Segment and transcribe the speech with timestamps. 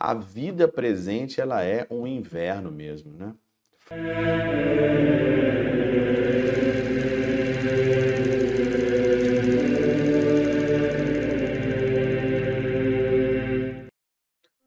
[0.00, 3.34] A vida presente ela é um inverno mesmo, né?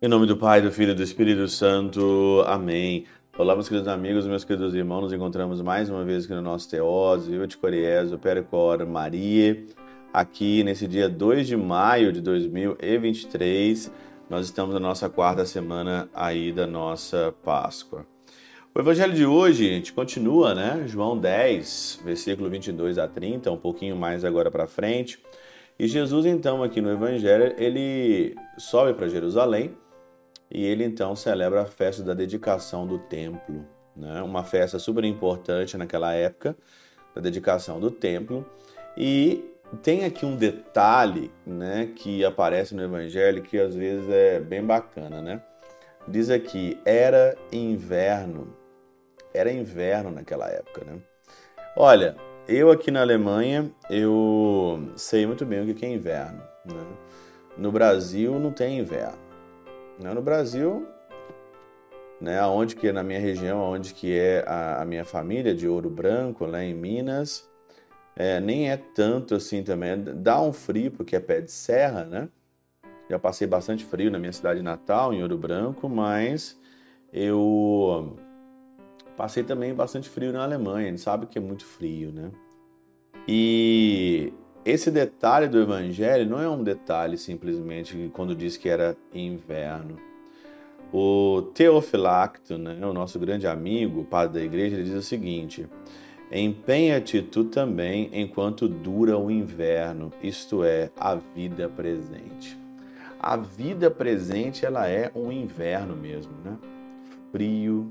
[0.00, 2.44] Em nome do Pai, do Filho e do Espírito Santo.
[2.46, 3.04] Amém.
[3.36, 5.00] Olá, meus queridos amigos, meus queridos irmãos.
[5.00, 9.60] Nos encontramos mais uma vez aqui no nosso Teose, Viva de Coriezo, Percor Maria.
[10.12, 13.90] Aqui nesse dia 2 de maio de 2023,
[14.28, 18.04] nós estamos na nossa quarta semana aí da nossa Páscoa.
[18.74, 20.84] O evangelho de hoje, gente continua, né?
[20.86, 25.22] João 10, versículo 22 a 30, um pouquinho mais agora para frente.
[25.78, 29.76] E Jesus, então, aqui no evangelho, ele sobe para Jerusalém
[30.50, 33.64] e ele então celebra a festa da dedicação do templo,
[33.94, 34.20] né?
[34.22, 36.56] uma festa super importante naquela época,
[37.14, 38.44] da dedicação do templo.
[38.96, 39.44] E
[39.82, 45.20] tem aqui um detalhe né, que aparece no Evangelho que às vezes é bem bacana.
[45.20, 45.42] Né?
[46.06, 48.54] Diz aqui: era inverno.
[49.34, 50.84] Era inverno naquela época.
[50.84, 50.98] Né?
[51.76, 52.16] Olha,
[52.48, 56.42] eu aqui na Alemanha, eu sei muito bem o que é inverno.
[56.64, 56.86] Né?
[57.58, 59.18] No Brasil não tem inverno.
[59.98, 60.14] Né?
[60.14, 60.86] No Brasil,
[62.20, 65.90] né, onde que na minha região, onde que é a, a minha família de Ouro
[65.90, 67.48] Branco, lá em Minas,
[68.16, 70.02] é, nem é tanto assim também.
[70.02, 72.28] Dá um frio porque é pé de serra, né?
[73.08, 76.58] Já passei bastante frio na minha cidade natal, em Ouro Branco, mas
[77.12, 78.16] eu
[79.16, 80.88] passei também bastante frio na Alemanha.
[80.88, 82.32] A gente sabe que é muito frio, né?
[83.28, 84.32] E
[84.64, 89.96] esse detalhe do Evangelho não é um detalhe simplesmente quando diz que era inverno.
[90.92, 95.68] O Teofilacto, né, o nosso grande amigo, padre da igreja, ele diz o seguinte:
[96.30, 102.58] Empenha-te tu também enquanto dura o inverno, isto é, a vida presente.
[103.18, 106.58] A vida presente ela é um inverno mesmo, né?
[107.30, 107.90] Frio,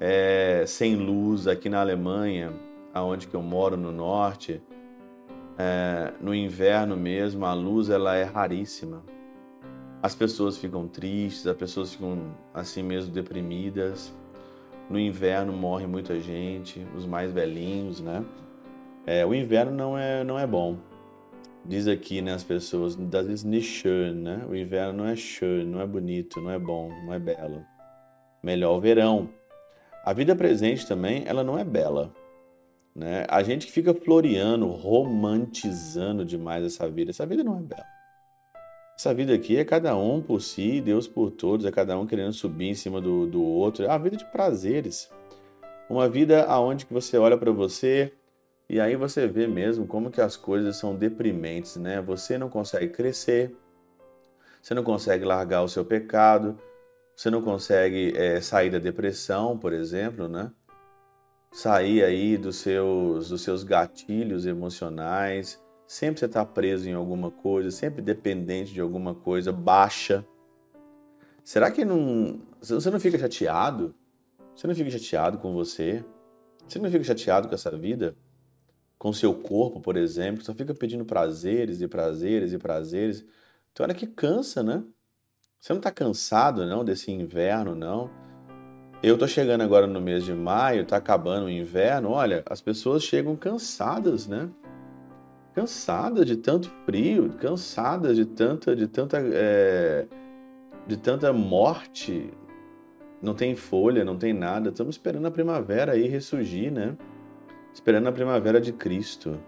[0.00, 1.46] é, sem luz.
[1.46, 2.52] Aqui na Alemanha,
[2.92, 4.60] aonde que eu moro no norte,
[5.58, 9.02] é, no inverno mesmo, a luz ela é raríssima.
[10.02, 14.12] As pessoas ficam tristes, as pessoas ficam assim mesmo deprimidas.
[14.90, 18.24] No inverno morre muita gente, os mais velhinhos, né?
[19.06, 20.78] É, o inverno não é, não é bom.
[21.64, 24.44] Diz aqui, né, as pessoas, das vezes nicht schön, né?
[24.48, 27.64] O inverno não é schön, não é bonito, não é bom, não é belo.
[28.42, 29.28] Melhor o verão.
[30.04, 32.12] A vida presente também, ela não é bela.
[32.92, 33.24] Né?
[33.28, 37.99] A gente que fica floreando, romantizando demais essa vida, essa vida não é bela.
[39.00, 42.34] Essa vida aqui é cada um por si, Deus por todos, é cada um querendo
[42.34, 43.82] subir em cima do, do outro.
[43.82, 45.10] É uma vida de prazeres.
[45.88, 48.12] Uma vida aonde que você olha para você
[48.68, 52.02] e aí você vê mesmo como que as coisas são deprimentes, né?
[52.02, 53.56] Você não consegue crescer,
[54.60, 56.58] você não consegue largar o seu pecado,
[57.16, 60.52] você não consegue é, sair da depressão, por exemplo, né?
[61.50, 65.58] sair aí dos seus, dos seus gatilhos emocionais.
[65.90, 70.24] Sempre você está preso em alguma coisa, sempre dependente de alguma coisa, baixa.
[71.42, 73.92] Será que não, você não fica chateado?
[74.54, 76.04] Você não fica chateado com você?
[76.64, 78.14] Você não fica chateado com essa vida?
[78.96, 80.44] Com seu corpo, por exemplo?
[80.44, 83.26] Só fica pedindo prazeres e prazeres e prazeres.
[83.72, 84.84] Então, olha que cansa, né?
[85.58, 88.08] Você não está cansado, não, desse inverno, não?
[89.02, 92.10] Eu tô chegando agora no mês de maio, tá acabando o inverno.
[92.10, 94.48] Olha, as pessoas chegam cansadas, né?
[95.54, 100.06] Cansadas de tanto frio, cansadas de tanta, de tanta, é,
[100.86, 102.32] de tanta morte.
[103.20, 104.70] Não tem folha, não tem nada.
[104.70, 106.96] Estamos esperando a primavera aí ressurgir, né?
[107.74, 109.38] Esperando a primavera de Cristo.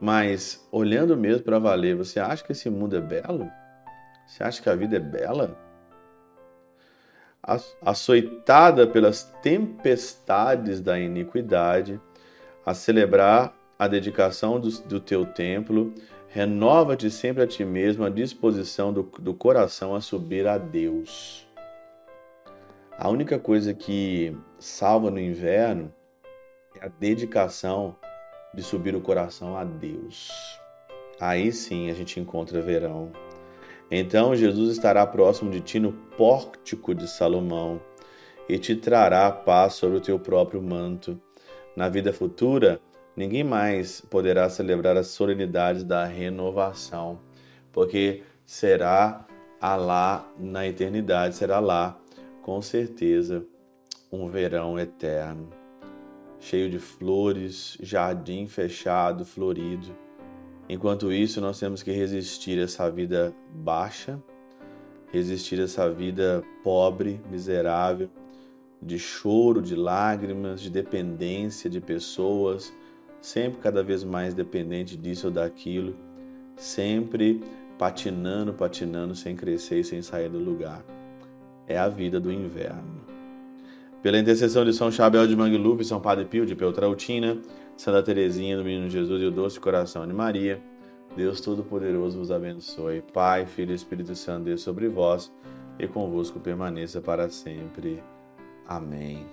[0.00, 3.50] Mas olhando mesmo para valer, você acha que esse mundo é belo?
[4.26, 5.58] Você acha que a vida é bela?
[7.80, 11.98] açoitada pelas tempestades da iniquidade,
[12.64, 15.94] a celebrar a dedicação do, do teu templo,
[16.26, 21.46] renova-te sempre a ti mesmo a disposição do, do coração a subir a Deus.
[22.98, 25.94] A única coisa que salva no inverno
[26.80, 27.94] é a dedicação
[28.52, 30.28] de subir o coração a Deus.
[31.20, 33.12] Aí sim a gente encontra verão.
[33.88, 37.80] Então Jesus estará próximo de ti no pórtico de Salomão
[38.48, 41.20] e te trará paz sobre o teu próprio manto.
[41.76, 42.80] Na vida futura,
[43.18, 47.18] ninguém mais poderá celebrar as solenidades da renovação,
[47.72, 49.26] porque será
[49.60, 51.98] lá na eternidade, será lá,
[52.42, 53.44] com certeza,
[54.12, 55.50] um verão eterno,
[56.38, 59.88] cheio de flores, jardim fechado, florido.
[60.68, 64.22] Enquanto isso, nós temos que resistir a essa vida baixa,
[65.12, 68.08] resistir a essa vida pobre, miserável,
[68.80, 72.72] de choro, de lágrimas, de dependência de pessoas,
[73.20, 75.94] sempre cada vez mais dependente disso ou daquilo,
[76.56, 77.42] sempre
[77.78, 80.84] patinando, patinando, sem crescer e sem sair do lugar.
[81.66, 83.06] É a vida do inverno.
[84.02, 87.38] Pela intercessão de São Chabel de Mangluf, São Padre Pio de Peltrautina,
[87.76, 90.60] Santa Teresinha do Menino Jesus e o Doce Coração de Maria,
[91.16, 93.02] Deus Todo-Poderoso vos abençoe.
[93.12, 95.32] Pai, Filho e Espírito Santo, Deus sobre vós
[95.78, 98.02] e convosco permaneça para sempre.
[98.66, 99.26] Amém.